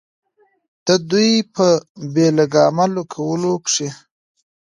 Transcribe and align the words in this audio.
د 0.85 0.87
دوي 1.09 1.31
پۀ 1.53 1.69
بې 2.13 2.27
لګامه 2.37 2.85
کولو 3.13 3.53
کښې 3.65 3.89